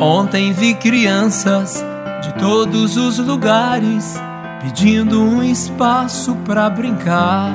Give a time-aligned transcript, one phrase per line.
[0.00, 1.82] Ontem vi crianças
[2.22, 4.14] de todos os lugares
[4.62, 7.50] pedindo um espaço para brincar.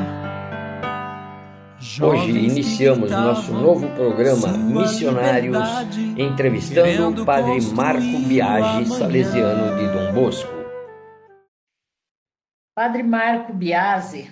[2.02, 5.58] Hoje iniciamos nosso novo programa Missionários,
[6.18, 10.52] entrevistando o Padre Marco Biagi, salesiano de Dom Bosco.
[12.76, 14.30] Padre Marco Biasi,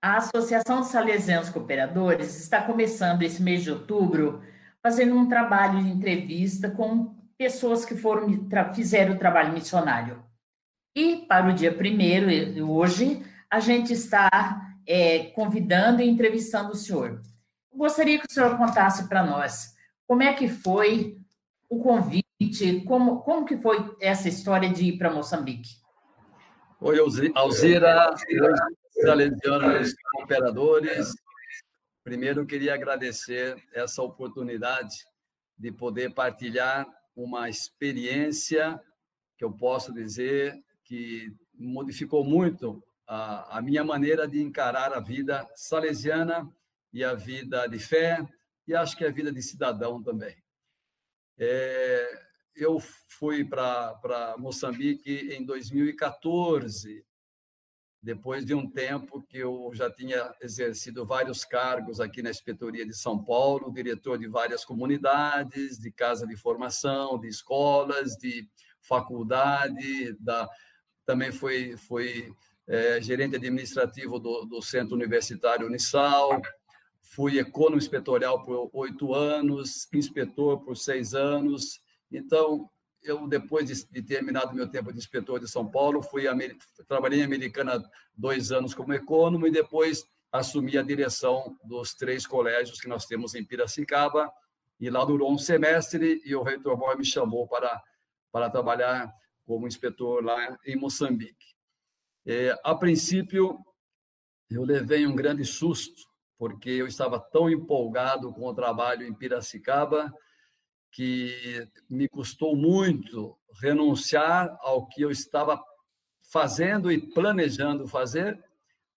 [0.00, 4.40] a Associação de Salesianos Cooperadores está começando esse mês de outubro
[4.82, 8.28] fazendo um trabalho de entrevista com pessoas que foram
[8.72, 10.22] fizeram o trabalho missionário.
[10.94, 13.20] E para o dia primeiro, hoje,
[13.50, 14.28] a gente está
[14.86, 17.20] é, convidando e entrevistando o senhor.
[17.74, 19.74] Gostaria que o senhor contasse para nós
[20.06, 21.18] como é que foi
[21.68, 25.70] o convite, como, como que foi essa história de ir para Moçambique.
[26.80, 26.96] Oi,
[27.34, 28.14] Alzira,
[29.02, 31.12] salesianos cooperadores.
[32.04, 34.94] Primeiro, queria agradecer essa oportunidade
[35.58, 38.80] de poder partilhar uma experiência
[39.36, 45.48] que eu posso dizer que modificou muito a, a minha maneira de encarar a vida
[45.54, 46.50] salesiana
[46.92, 48.26] e a vida de fé
[48.66, 50.36] e acho que a vida de cidadão também.
[51.38, 52.22] É,
[52.54, 57.04] eu fui para Moçambique em 2014,
[58.02, 62.94] depois de um tempo que eu já tinha exercido vários cargos aqui na Inspetoria de
[62.94, 68.48] São Paulo, diretor de várias comunidades, de casa de formação, de escolas, de
[68.80, 70.48] faculdade, da,
[71.06, 71.76] também foi
[72.66, 76.42] é, gerente administrativo do, do Centro Universitário Unisal,
[77.00, 81.80] fui econômico inspetorial por oito anos, inspetor por seis anos.
[82.10, 82.68] Então,
[83.02, 86.24] eu, depois de, de terminado meu tempo de inspetor de São Paulo, fui
[86.86, 87.82] trabalhei em Americana
[88.16, 93.34] dois anos como econômico e depois assumi a direção dos três colégios que nós temos
[93.34, 94.32] em Piracicaba.
[94.80, 97.82] E lá durou um semestre e o reitor Boy me chamou para,
[98.32, 99.12] para trabalhar
[99.44, 101.54] como inspetor lá em Moçambique.
[102.24, 103.58] É, a princípio,
[104.50, 106.02] eu levei um grande susto,
[106.38, 110.12] porque eu estava tão empolgado com o trabalho em Piracicaba
[110.92, 115.62] que me custou muito renunciar ao que eu estava
[116.30, 118.38] fazendo e planejando fazer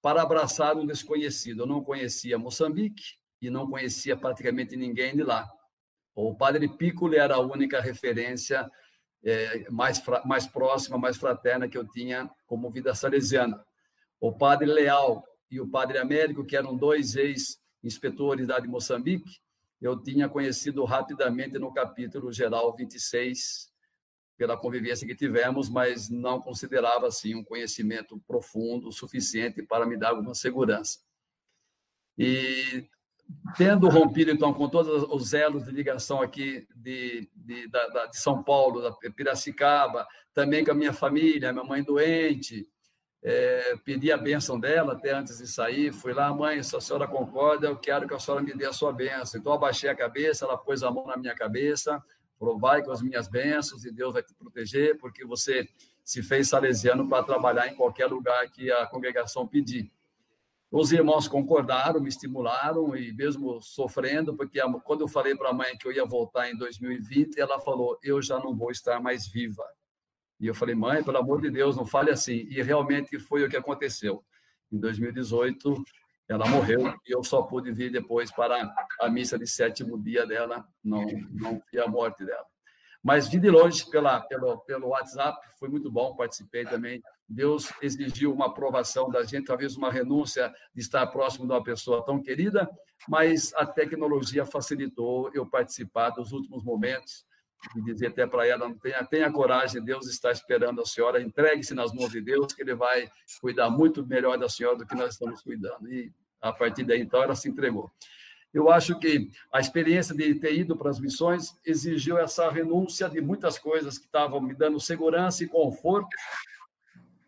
[0.01, 1.63] para abraçar um desconhecido.
[1.63, 5.49] Eu não conhecia Moçambique e não conhecia praticamente ninguém de lá.
[6.13, 8.69] O Padre Piccolo era a única referência
[9.23, 13.63] é, mais, mais próxima, mais fraterna que eu tinha como vida salesiana.
[14.19, 19.39] O Padre Leal e o Padre Américo, que eram dois ex-inspetores da de Moçambique,
[19.85, 23.71] eu tinha conhecido rapidamente no capítulo geral 26,
[24.35, 30.09] pela convivência que tivemos, mas não considerava assim um conhecimento profundo, suficiente para me dar
[30.09, 30.99] alguma segurança.
[32.17, 32.89] E
[33.57, 38.43] tendo rompido então com todos os elos de ligação aqui de, de, da, de São
[38.43, 42.67] Paulo, da Piracicaba, também com a minha família, minha mãe doente,
[43.23, 45.91] é, pedi a bênção dela até antes de sair.
[45.91, 48.73] Fui lá, mãe, se a senhora concorda, eu quero que a senhora me dê a
[48.73, 49.39] sua bênção.
[49.39, 52.03] Então, abaixei a cabeça, ela pôs a mão na minha cabeça,
[52.39, 55.67] falou: vai com as minhas bênçãos e Deus vai te proteger, porque você
[56.03, 59.91] se fez salesiano para trabalhar em qualquer lugar que a congregação pedir.
[60.71, 65.77] Os irmãos concordaram, me estimularam e mesmo sofrendo, porque quando eu falei para a mãe
[65.77, 69.63] que eu ia voltar em 2020, ela falou: eu já não vou estar mais viva.
[70.39, 72.47] E eu falei, mãe, pelo amor de Deus, não fale assim.
[72.49, 74.23] E realmente foi o que aconteceu.
[74.71, 75.73] Em 2018,
[76.27, 80.67] ela morreu e eu só pude vir depois para a missa de sétimo dia dela,
[80.83, 82.45] não, não vi a morte dela.
[83.03, 87.03] Mas vi de longe pela, pelo, pelo WhatsApp, foi muito bom, participei também.
[87.29, 92.03] Deus exigiu uma aprovação da gente, talvez uma renúncia de estar próximo de uma pessoa
[92.03, 92.67] tão querida,
[93.07, 97.23] mas a tecnologia facilitou eu participar dos últimos momentos
[97.75, 101.93] e dizer até para ela, tenha, tenha coragem, Deus está esperando a senhora, entregue-se nas
[101.93, 103.09] mãos de Deus, que Ele vai
[103.41, 105.87] cuidar muito melhor da senhora do que nós estamos cuidando.
[105.91, 106.11] E
[106.41, 107.91] a partir daí, então, ela se entregou.
[108.53, 113.19] Eu acho que a experiência de ter ido para as missões exigiu essa renúncia de
[113.19, 116.15] muitas coisas que estavam me dando segurança e conforto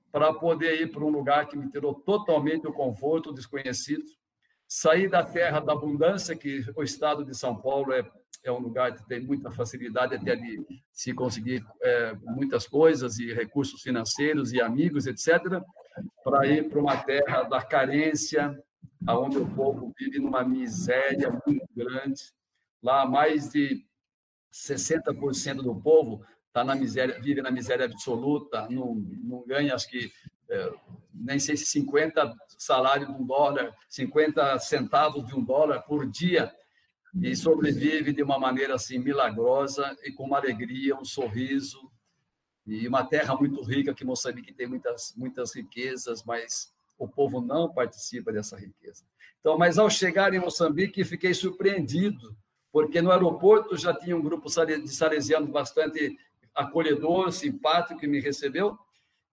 [0.10, 4.06] para poder ir para um lugar que me tirou totalmente o conforto, desconhecido,
[4.66, 8.10] sair da terra da abundância, que o estado de São Paulo é
[8.44, 13.34] é um lugar que tem muita facilidade até de se conseguir é, muitas coisas e
[13.34, 15.62] recursos financeiros e amigos, etc.,
[16.24, 18.56] para ir para uma terra da carência,
[19.06, 22.22] aonde o povo vive numa miséria muito grande.
[22.81, 23.84] Lá, mais de
[24.54, 30.12] 60% do povo está na miséria, vive na miséria absoluta, não, não ganha, acho que,
[30.50, 30.74] é,
[31.13, 36.51] nem sei se 50 salários de um dólar, 50 centavos de um dólar por dia
[37.15, 41.92] e sobrevive de uma maneira assim milagrosa e com uma alegria, um sorriso
[42.65, 47.71] e uma terra muito rica que Moçambique tem muitas muitas riquezas, mas o povo não
[47.71, 49.06] participa dessa riqueza.
[49.39, 52.36] Então, mas ao chegar em Moçambique, fiquei surpreendido,
[52.71, 56.18] porque no aeroporto já tinha um grupo de salesianos bastante
[56.54, 58.77] acolhedor, simpático, que me recebeu,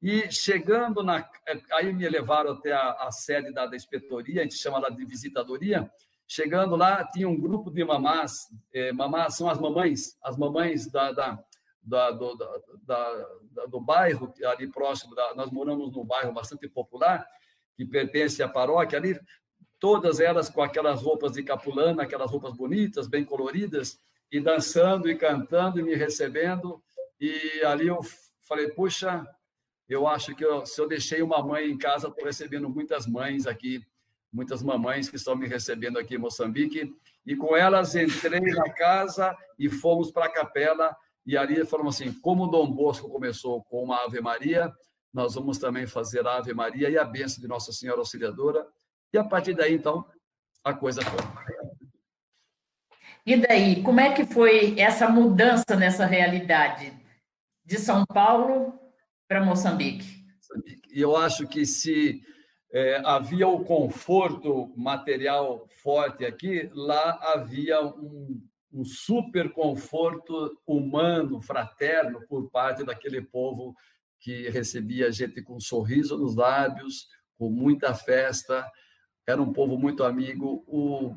[0.00, 1.28] e chegando na.
[1.72, 5.04] Aí me levaram até a, a sede da, da inspetoria, a gente chama lá de
[5.04, 5.90] visitadoria.
[6.26, 8.32] Chegando lá, tinha um grupo de mamás.
[8.72, 11.38] É, mamás são as mamães, as mamães da, da,
[11.82, 12.34] da do,
[12.82, 15.14] da, do bairro, ali próximo.
[15.36, 17.26] Nós moramos num bairro bastante popular,
[17.76, 19.18] que pertence à paróquia ali,
[19.78, 23.98] todas elas com aquelas roupas de capulana, aquelas roupas bonitas, bem coloridas,
[24.32, 26.82] e dançando e cantando e me recebendo.
[27.20, 28.00] E ali eu
[28.48, 29.26] falei, puxa,
[29.88, 33.46] eu acho que eu, se eu deixei uma mãe em casa, estou recebendo muitas mães
[33.46, 33.84] aqui,
[34.34, 36.92] muitas mamães que estão me recebendo aqui em Moçambique.
[37.24, 40.94] E com elas entrei na casa e fomos para a capela.
[41.24, 44.70] E ali falamos assim: como Dom Bosco começou com uma Ave Maria,
[45.12, 48.66] nós vamos também fazer a Ave Maria e a bênção de Nossa Senhora Auxiliadora.
[49.12, 50.04] E a partir daí, então,
[50.64, 51.20] a coisa foi.
[53.24, 56.92] E daí, como é que foi essa mudança nessa realidade
[57.64, 58.78] de São Paulo
[59.26, 60.26] para Moçambique?
[60.92, 62.22] E eu acho que se
[62.74, 68.42] é, havia o conforto material forte aqui, lá havia um,
[68.72, 73.76] um super conforto humano, fraterno, por parte daquele povo
[74.18, 77.06] que recebia a gente com um sorriso nos lábios,
[77.38, 78.68] com muita festa,
[79.24, 80.64] era um povo muito amigo.
[80.66, 81.14] O,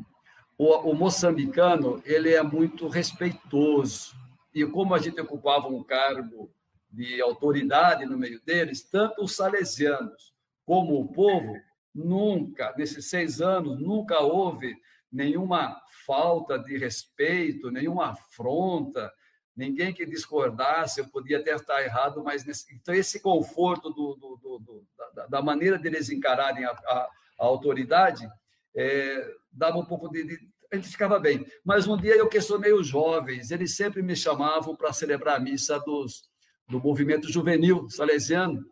[0.59, 4.15] o, o, moçambicano ele é muito respeitoso
[4.53, 6.51] e como a gente ocupava um cargo
[6.91, 10.36] de autoridade no meio deles, tanto os salesianos
[10.67, 11.55] como o povo
[11.95, 14.75] nunca nesses seis anos nunca houve
[15.09, 19.09] nenhuma falta de respeito, nenhuma afronta,
[19.55, 24.59] ninguém que discordasse, eu podia até estar errado, mas nesse, então esse conforto do, do,
[24.59, 24.85] do,
[25.15, 27.09] da, da, maneira deles encararem a, a,
[27.39, 28.29] a autoridade
[28.75, 30.39] é, dava um pouco de, de,
[30.71, 31.47] a gente ficava bem.
[31.63, 35.79] Mas um dia eu questionei os jovens, eles sempre me chamavam para celebrar a missa
[35.79, 36.23] dos,
[36.67, 38.65] do movimento juvenil salesiano.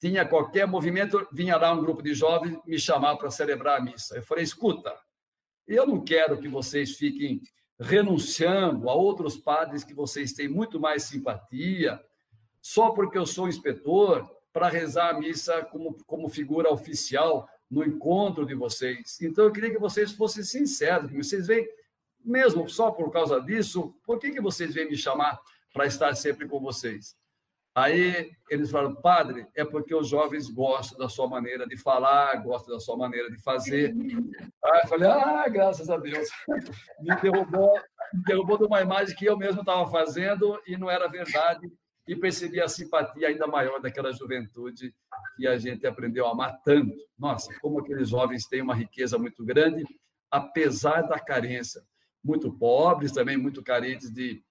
[0.00, 4.16] Tinha qualquer movimento, vinha lá um grupo de jovens me chamar para celebrar a missa.
[4.16, 4.94] Eu falei: escuta,
[5.66, 7.40] eu não quero que vocês fiquem
[7.78, 12.00] renunciando a outros padres que vocês têm muito mais simpatia,
[12.60, 18.46] só porque eu sou inspetor, para rezar a missa como, como figura oficial no encontro
[18.46, 19.20] de vocês.
[19.20, 21.68] Então, eu queria que vocês fossem sinceros, que vocês vêm,
[22.24, 25.38] mesmo só por causa disso, por que, que vocês vêm me chamar
[25.74, 27.14] para estar sempre com vocês?
[27.76, 32.74] Aí eles falaram, padre, é porque os jovens gostam da sua maneira de falar, gostam
[32.74, 33.94] da sua maneira de fazer.
[34.64, 36.26] Aí eu falei, ah, graças a Deus.
[37.02, 37.74] Me derrubou,
[38.14, 41.70] me derrubou de uma imagem que eu mesmo estava fazendo e não era verdade.
[42.08, 44.94] E percebi a simpatia ainda maior daquela juventude
[45.36, 46.96] que a gente aprendeu a amar tanto.
[47.18, 49.84] Nossa, como aqueles jovens têm uma riqueza muito grande,
[50.30, 51.82] apesar da carência.
[52.24, 54.42] Muito pobres também, muito carentes de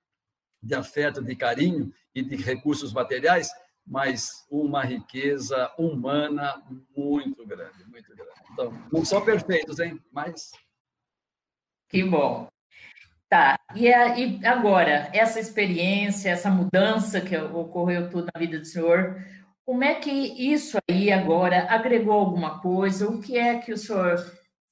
[0.65, 3.51] de afeto, de carinho e de recursos materiais,
[3.85, 6.59] mas uma riqueza humana
[6.97, 8.31] muito grande, muito grande.
[8.51, 10.00] Então, não são perfeitos, hein?
[10.12, 10.51] Mas.
[11.88, 12.47] Que bom.
[13.29, 18.66] Tá, e, a, e agora, essa experiência, essa mudança que ocorreu tudo na vida do
[18.66, 19.21] senhor,
[19.66, 23.07] como é que isso aí agora agregou alguma coisa?
[23.07, 24.18] O que é que o senhor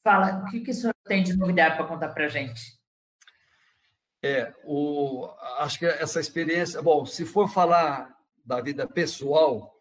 [0.03, 2.61] fala, o que, que o senhor tem de novidade para contar para a gente?
[4.25, 5.27] É, o,
[5.59, 6.81] acho que essa experiência.
[6.81, 9.73] Bom, se for falar da vida pessoal,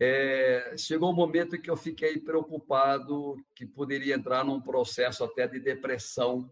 [0.00, 5.60] é, chegou um momento que eu fiquei preocupado que poderia entrar num processo até de
[5.60, 6.50] depressão,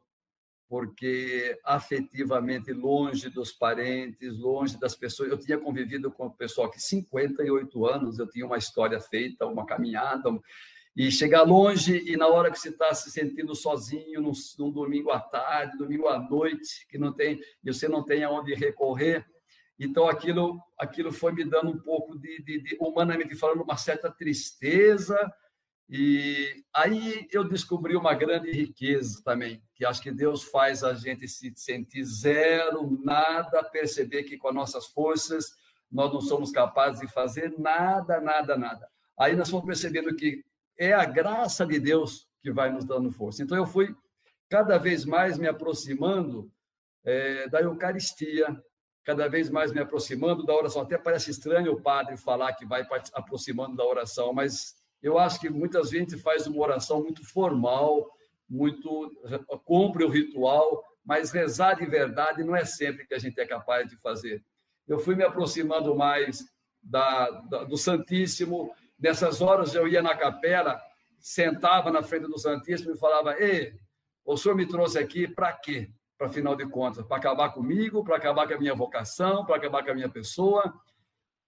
[0.69, 5.31] porque afetivamente longe dos parentes, longe das pessoas.
[5.31, 9.65] Eu tinha convivido com o pessoal que 58 anos, eu tinha uma história feita, uma
[9.65, 10.29] caminhada,
[10.97, 15.11] e chegar longe e na hora que você está se sentindo sozinho, num, num, domingo
[15.11, 19.25] à tarde, domingo à noite, que não tem, e você não tem aonde recorrer,
[19.79, 24.11] então aquilo, aquilo foi me dando um pouco de, de, de, humanamente falando, uma certa
[24.11, 25.17] tristeza,
[25.89, 31.27] e aí eu descobri uma grande riqueza também, que acho que Deus faz a gente
[31.27, 35.53] se sentir zero, nada, perceber que com as nossas forças
[35.91, 38.89] nós não somos capazes de fazer nada, nada, nada.
[39.19, 40.45] Aí nós fomos percebendo que
[40.81, 43.43] é a graça de Deus que vai nos dando força.
[43.43, 43.95] Então, eu fui
[44.49, 46.51] cada vez mais me aproximando
[47.05, 48.59] é, da Eucaristia,
[49.05, 50.81] cada vez mais me aproximando da oração.
[50.81, 55.51] Até parece estranho o padre falar que vai aproximando da oração, mas eu acho que
[55.51, 58.11] muitas vezes faz uma oração muito formal,
[58.49, 59.13] muito
[59.67, 63.87] cumpre o ritual, mas rezar de verdade não é sempre que a gente é capaz
[63.87, 64.43] de fazer.
[64.89, 66.45] Eu fui me aproximando mais
[66.83, 68.73] da, da, do Santíssimo.
[69.01, 70.81] Nessas horas eu ia na capela,
[71.19, 73.73] sentava na frente do Santíssimo e falava: Ei,
[74.25, 75.91] o senhor me trouxe aqui para quê?
[76.19, 79.83] Para final de contas, para acabar comigo, para acabar com a minha vocação, para acabar
[79.83, 80.75] com a minha pessoa.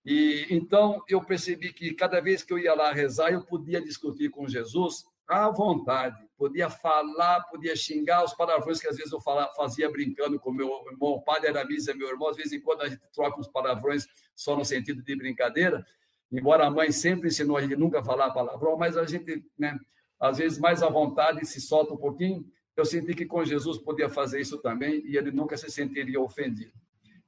[0.04, 4.30] E então eu percebi que cada vez que eu ia lá rezar, eu podia discutir
[4.30, 9.90] com Jesus à vontade, podia falar, podia xingar os palavrões que às vezes eu fazia
[9.90, 12.88] brincando com meu irmão, o padre era missa, meu irmão, às vezes em quando a
[12.88, 15.86] gente troca uns palavrões só no sentido de brincadeira,
[16.32, 19.78] embora a mãe sempre ensinou a gente nunca falar palavrão, mas a gente, né,
[20.18, 22.44] às vezes mais à vontade se solta um pouquinho,
[22.76, 26.72] eu senti que com Jesus podia fazer isso também e ele nunca se sentiria ofendido.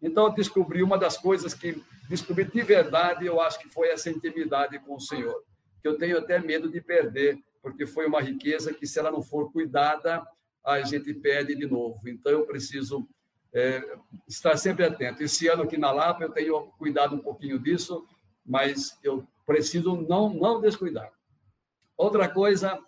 [0.00, 4.10] Então, eu descobri uma das coisas que descobri de verdade, eu acho que foi essa
[4.10, 5.42] intimidade com o Senhor,
[5.80, 9.22] que eu tenho até medo de perder, porque foi uma riqueza que, se ela não
[9.22, 10.22] for cuidada,
[10.64, 12.06] a gente perde de novo.
[12.06, 13.08] Então, eu preciso
[13.54, 13.82] é,
[14.28, 15.22] estar sempre atento.
[15.22, 18.06] Esse ano aqui na Lapa, eu tenho cuidado um pouquinho disso,
[18.44, 21.12] mas eu preciso não, não descuidar.
[21.96, 22.78] Outra coisa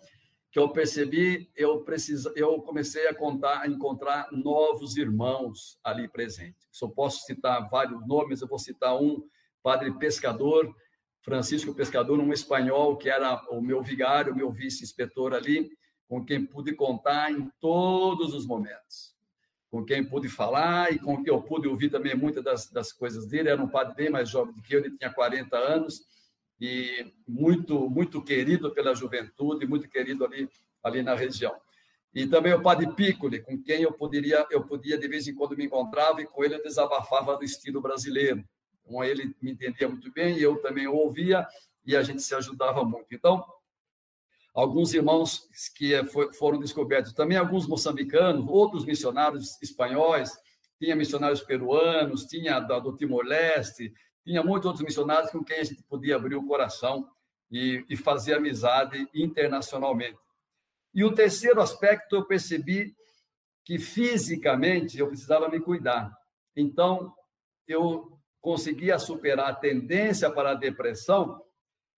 [0.51, 6.67] que eu percebi, eu preciso, eu comecei a contar, a encontrar novos irmãos ali presentes.
[6.71, 9.23] Se eu posso citar vários nomes, eu vou citar um,
[9.67, 10.73] padre pescador,
[11.19, 15.69] Francisco Pescador, um espanhol que era o meu vigário, o meu vice-inspetor ali,
[16.07, 19.13] com quem pude contar em todos os momentos,
[19.77, 23.27] com quem pude falar e com quem eu pude ouvir também muitas das, das coisas
[23.27, 23.49] dele.
[23.49, 26.01] Era um padre bem mais jovem do que eu, ele tinha 40 anos
[26.59, 30.49] e muito muito querido pela juventude, muito querido ali
[30.83, 31.55] ali na região.
[32.11, 35.55] E também o padre Piccoli, com quem eu poderia eu podia de vez em quando
[35.55, 38.43] me encontrava e com ele eu desabafava do estilo brasileiro
[38.83, 41.45] com ele me entendia muito bem, eu também o ouvia,
[41.85, 43.07] e a gente se ajudava muito.
[43.11, 43.45] Então,
[44.57, 45.91] alguns irmãos que
[46.33, 50.31] foram descobertos, também alguns moçambicanos, outros missionários espanhóis,
[50.79, 53.93] tinha missionários peruanos, tinha do Timor-Leste,
[54.25, 57.07] tinha muitos outros missionários com quem a gente podia abrir o coração
[57.51, 60.17] e, e fazer amizade internacionalmente.
[60.91, 62.95] E o terceiro aspecto, eu percebi
[63.63, 66.11] que fisicamente eu precisava me cuidar.
[66.55, 67.13] Então,
[67.67, 71.39] eu conseguia superar a tendência para a depressão,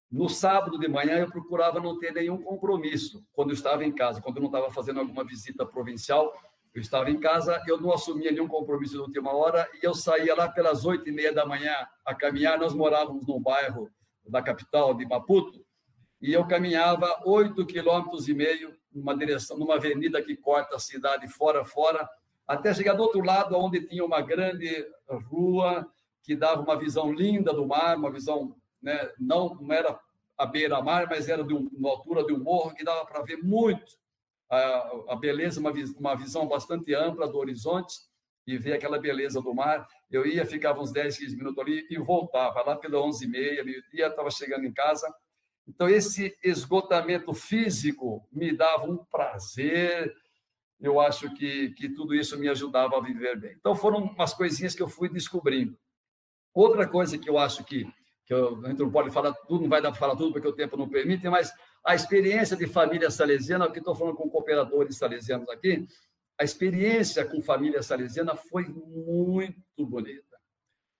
[0.09, 4.21] no sábado de manhã eu procurava não ter nenhum compromisso quando eu estava em casa,
[4.21, 6.33] quando eu não estava fazendo alguma visita provincial,
[6.73, 10.35] eu estava em casa, eu não assumia nenhum compromisso de última hora e eu saía
[10.35, 11.73] lá pelas oito e meia da manhã
[12.05, 12.59] a caminhar.
[12.59, 13.89] Nós morávamos num bairro
[14.25, 15.65] da capital de Maputo
[16.21, 21.27] e eu caminhava oito quilômetros e meio numa direção, numa avenida que corta a cidade
[21.27, 22.07] fora fora,
[22.47, 24.87] até chegar do outro lado, onde tinha uma grande
[25.29, 25.85] rua
[26.23, 29.99] que dava uma visão linda do mar, uma visão, né, não, não era
[30.37, 33.37] a beira-mar, mas era de um, uma altura de um morro que dava para ver
[33.37, 33.97] muito
[34.49, 37.95] a, a beleza, uma, uma visão bastante ampla do horizonte
[38.45, 39.87] e ver aquela beleza do mar.
[40.09, 42.63] Eu ia, ficava uns 10, 15 minutos ali e voltava.
[42.63, 45.13] Lá pela 11h30, meio-dia, estava chegando em casa.
[45.67, 50.15] Então, esse esgotamento físico me dava um prazer.
[50.79, 53.53] Eu acho que, que tudo isso me ajudava a viver bem.
[53.59, 55.77] Então, foram umas coisinhas que eu fui descobrindo.
[56.53, 57.85] Outra coisa que eu acho que,
[58.27, 60.47] que eu, a gente não pode falar tudo, não vai dar para falar tudo porque
[60.47, 61.51] o tempo não permite, mas
[61.83, 65.87] a experiência de família salesiana, que estou falando com cooperadores salesianos aqui,
[66.37, 70.37] a experiência com família salesiana foi muito bonita.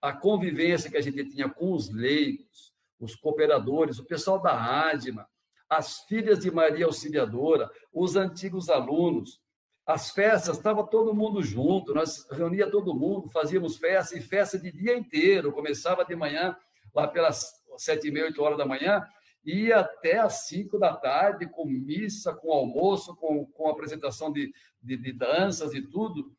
[0.02, 5.28] A convivência que a gente tinha com os leigos, os cooperadores, o pessoal da ADMA,
[5.70, 9.42] as filhas de Maria Auxiliadora, os antigos alunos,
[9.86, 14.72] as festas, estava todo mundo junto, nós reunia todo mundo, fazíamos festa, e festa de
[14.72, 16.56] dia inteiro, começava de manhã,
[16.94, 19.06] lá pelas sete e meia, oito horas da manhã,
[19.46, 24.52] ia até às cinco da tarde, com missa, com almoço, com, com apresentação de,
[24.82, 26.32] de, de danças e tudo.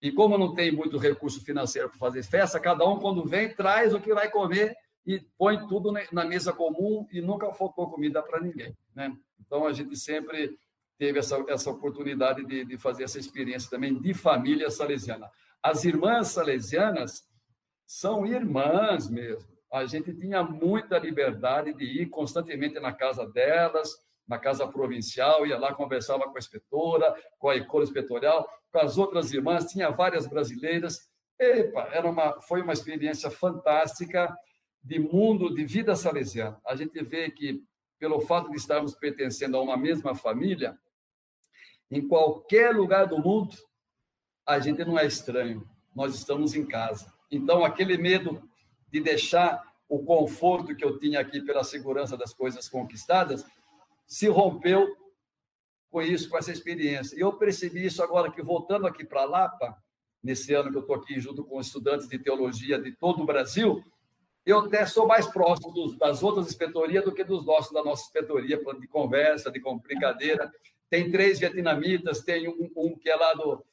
[0.00, 3.92] E como não tem muito recurso financeiro para fazer festa, cada um, quando vem, traz
[3.94, 4.76] o que vai comer
[5.06, 8.76] e põe tudo na mesa comum e nunca faltou comida para ninguém.
[8.94, 9.16] Né?
[9.40, 10.56] Então, a gente sempre
[10.98, 15.30] teve essa, essa oportunidade de, de fazer essa experiência também de família salesiana.
[15.62, 17.26] As irmãs salesianas
[17.86, 19.57] são irmãs mesmo.
[19.72, 23.90] A gente tinha muita liberdade de ir constantemente na casa delas,
[24.26, 28.98] na casa provincial, ia lá, conversava com a inspetora, com a escola inspetorial, com as
[28.98, 31.08] outras irmãs, tinha várias brasileiras.
[31.38, 34.36] Epa, era uma, foi uma experiência fantástica
[34.82, 36.60] de mundo, de vida salesiana.
[36.66, 37.62] A gente vê que,
[37.98, 40.78] pelo fato de estarmos pertencendo a uma mesma família,
[41.90, 43.56] em qualquer lugar do mundo,
[44.46, 47.12] a gente não é estranho, nós estamos em casa.
[47.30, 48.42] Então, aquele medo
[48.90, 53.44] de deixar o conforto que eu tinha aqui pela segurança das coisas conquistadas
[54.06, 54.96] se rompeu
[55.90, 57.16] com isso, com essa experiência.
[57.16, 59.76] E eu percebi isso agora que, voltando aqui para Lapa,
[60.22, 63.82] nesse ano que eu estou aqui junto com estudantes de teologia de todo o Brasil,
[64.44, 68.04] eu até sou mais próximo dos, das outras inspetorias do que dos nossos, da nossa
[68.04, 70.50] inspetoria, de conversa, de brincadeira.
[70.88, 73.64] Tem três vietnamitas, tem um, um que é lá, do,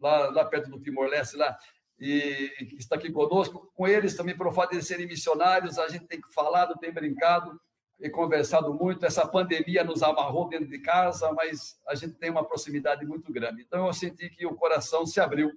[0.00, 1.56] lá, lá perto do Timor-Leste, lá,
[1.98, 3.70] e está aqui conosco.
[3.74, 7.60] Com eles também, por fato de serem missionários, a gente tem falado, tem brincado
[7.98, 9.04] e conversado muito.
[9.04, 13.62] Essa pandemia nos amarrou dentro de casa, mas a gente tem uma proximidade muito grande.
[13.62, 15.52] Então, eu senti que o coração se abriu,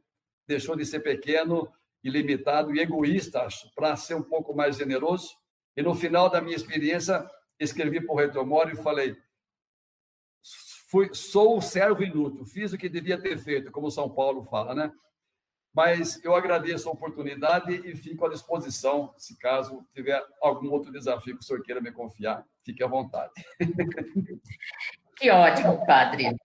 [0.48, 1.72] deixou de ser pequeno,
[2.04, 5.36] ilimitado e egoísta, para ser um pouco mais generoso.
[5.78, 7.30] E no final da minha experiência,
[7.60, 9.16] escrevi para o Reitor Moro e falei:
[10.90, 14.74] fui, sou o servo inútil, fiz o que devia ter feito, como São Paulo fala,
[14.74, 14.92] né?
[15.74, 21.38] Mas eu agradeço a oportunidade e fico à disposição, se caso tiver algum outro desafio
[21.38, 23.32] que o senhor queira me confiar, fique à vontade.
[25.22, 26.36] Que ótimo, padre.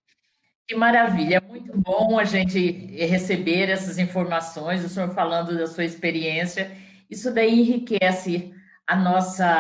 [0.68, 2.60] Que maravilha, muito bom a gente
[3.06, 6.76] receber essas informações, o senhor falando da sua experiência.
[7.08, 8.52] Isso daí enriquece
[8.86, 9.58] a nossa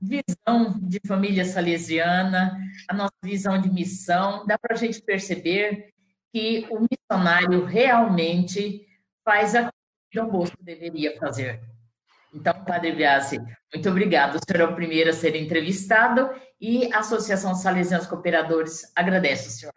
[0.00, 4.46] visão de família salesiana, a nossa visão de missão.
[4.46, 5.92] Dá para a gente perceber
[6.32, 8.86] que o missionário realmente
[9.24, 9.70] faz a
[10.10, 11.60] que o Bosco deveria fazer.
[12.34, 13.38] Então, Padre Biasi,
[13.72, 14.36] muito obrigado.
[14.36, 19.50] O senhor é o primeiro a ser entrevistado e a Associação Salesianos Cooperadores agradece o
[19.50, 19.74] senhor.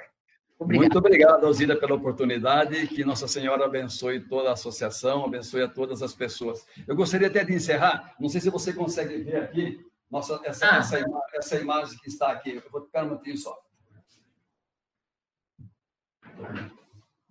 [0.59, 0.81] Obrigado.
[0.83, 2.87] Muito obrigado, Alzida, pela oportunidade.
[2.87, 6.65] Que Nossa Senhora abençoe toda a associação, abençoe a todas as pessoas.
[6.87, 9.79] Eu gostaria até de encerrar, não sei se você consegue ver aqui,
[10.09, 10.77] nossa, essa, ah.
[10.77, 12.55] essa, essa imagem que está aqui.
[12.55, 13.57] Eu vou ficar um minutinho só.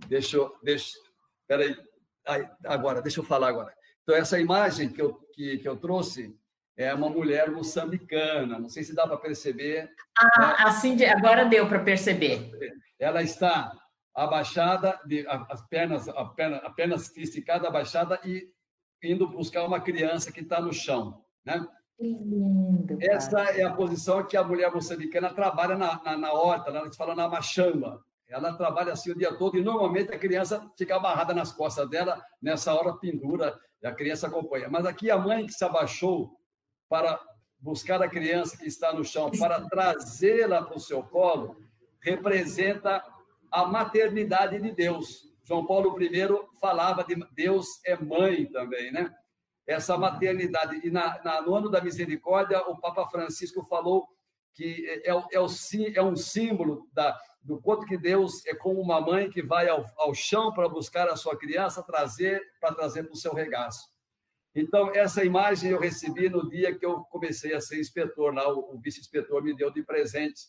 [0.06, 0.56] Deixa eu.
[0.62, 0.98] Deixa,
[1.46, 1.76] peraí.
[2.26, 3.72] Aí, agora, deixa eu falar agora.
[4.02, 6.36] Então, essa imagem que eu, que, que eu trouxe
[6.76, 8.58] é uma mulher moçambicana.
[8.58, 9.90] Não sei se dá para perceber.
[10.18, 10.56] Ah, né?
[10.60, 12.50] assim, agora deu para perceber.
[12.98, 13.72] Ela está
[14.14, 18.50] abaixada, de, as pernas apenas, apenas esticada, abaixada e
[19.02, 21.24] indo buscar uma criança que está no chão.
[21.44, 21.66] Né?
[21.98, 26.90] Lindo, Essa é a posição que a mulher moçambicana trabalha na, na, na horta, ela
[26.90, 28.04] se fala na machamba.
[28.32, 32.24] Ela trabalha assim o dia todo e normalmente a criança fica amarrada nas costas dela,
[32.40, 34.68] nessa hora pendura, e a criança acompanha.
[34.70, 36.34] Mas aqui a mãe que se abaixou
[36.88, 37.20] para
[37.60, 41.56] buscar a criança que está no chão, para trazê-la para o seu colo,
[42.00, 43.04] representa
[43.50, 45.30] a maternidade de Deus.
[45.44, 46.10] João Paulo I
[46.60, 49.14] falava de Deus é mãe também, né?
[49.66, 50.80] Essa maternidade.
[50.84, 54.08] E na, na, no ano da misericórdia, o Papa Francisco falou
[54.54, 59.00] que é, é, é, é um símbolo da, do quanto que Deus é como uma
[59.00, 63.12] mãe que vai ao, ao chão para buscar a sua criança, trazer para trazer para
[63.12, 63.90] o seu regaço.
[64.54, 68.74] Então, essa imagem eu recebi no dia que eu comecei a ser inspetor lá, o,
[68.74, 70.42] o vice-inspetor me deu de presente.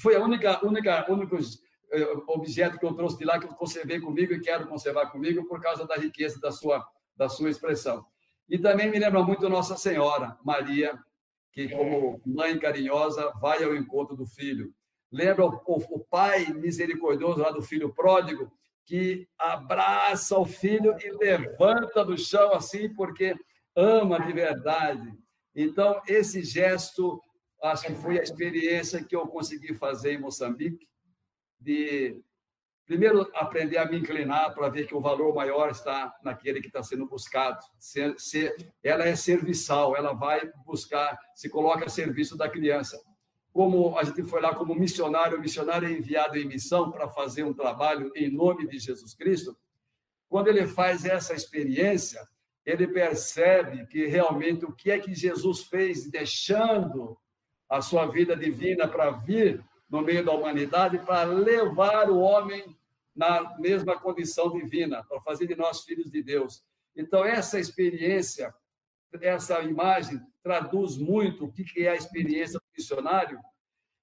[0.00, 1.36] Foi a única, única, único
[1.90, 5.44] eh, objeto que eu trouxe de lá que eu conservei comigo e quero conservar comigo
[5.48, 8.06] por causa da riqueza da sua, da sua expressão.
[8.48, 10.96] E também me lembra muito Nossa Senhora, Maria,
[11.52, 14.72] que como mãe carinhosa vai ao encontro do filho.
[15.10, 18.52] Lembra o, o pai misericordioso lá do filho pródigo,
[18.84, 23.34] que abraça o filho e levanta do chão assim, porque
[23.74, 25.12] ama de verdade.
[25.54, 27.22] Então, esse gesto,
[27.62, 30.86] acho que foi a experiência que eu consegui fazer em Moçambique,
[31.60, 32.20] de
[32.86, 36.82] primeiro aprender a me inclinar para ver que o valor maior está naquele que está
[36.82, 37.58] sendo buscado.
[37.78, 42.98] Ser, ser, ela é serviçal, ela vai buscar, se coloca a serviço da criança
[43.58, 47.52] como a gente foi lá como missionário, missionário é enviado em missão para fazer um
[47.52, 49.58] trabalho em nome de Jesus Cristo,
[50.28, 52.24] quando ele faz essa experiência,
[52.64, 57.18] ele percebe que realmente o que é que Jesus fez, deixando
[57.68, 62.78] a sua vida divina para vir no meio da humanidade, para levar o homem
[63.12, 66.62] na mesma condição divina, para fazer de nós filhos de Deus.
[66.94, 68.54] Então, essa experiência,
[69.20, 73.38] essa imagem, traduz muito o que é a experiência missionário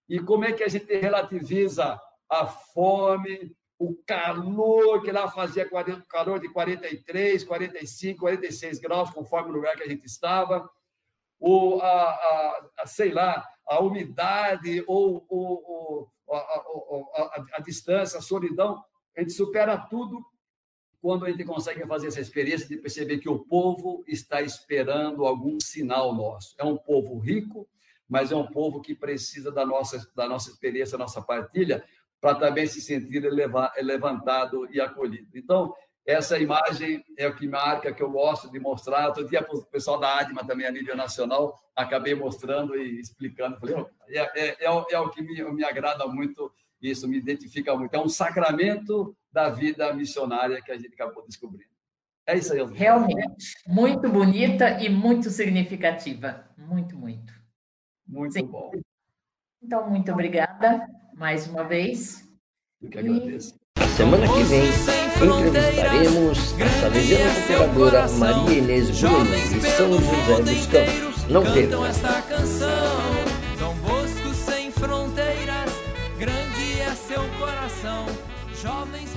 [0.07, 5.69] e como é que a gente relativiza a fome, o calor, que lá fazia
[6.07, 10.69] calor de 43, 45, 46 graus, conforme o lugar que a gente estava,
[11.39, 18.19] ou a, a, a sei lá, a umidade ou, ou, ou a, a, a, distância,
[18.19, 18.83] a solidão,
[19.15, 20.23] a gente supera tudo
[21.05, 25.59] quando a gente consegue fazer essa experiência de perceber que o povo está esperando algum
[25.61, 26.55] sinal nosso.
[26.57, 27.69] É um povo rico,
[28.09, 31.83] mas é um povo que precisa da nossa, da nossa experiência, da nossa partilha,
[32.19, 33.21] para também se sentir
[33.83, 35.29] levantado e acolhido.
[35.37, 35.75] Então,
[36.07, 39.09] essa imagem é o que marca, que eu gosto de mostrar.
[39.09, 43.59] Outro dia, o pessoal da ADMA também, a nível nacional, acabei mostrando e explicando.
[43.59, 43.75] Falei,
[44.07, 47.93] é, é, é, é, o que me, me agrada muito, isso me identifica muito.
[47.93, 51.69] É um sacramento da vida missionária que a gente acabou descobrindo.
[52.27, 52.59] É isso aí.
[52.59, 52.73] Elza.
[52.73, 56.45] Realmente, muito bonita e muito significativa.
[56.57, 57.33] Muito, muito.
[58.07, 58.45] Muito Sim.
[58.45, 58.71] bom.
[59.61, 62.27] Então, muito obrigada mais uma vez.
[62.81, 63.55] Eu que agradeço.
[63.77, 70.67] Na semana que vem, entrevistaremos a salesiana procuradora Maria Inês Bruno, de São José dos
[70.67, 71.27] Campos.
[71.29, 71.77] Não perca!
[78.65, 79.14] charming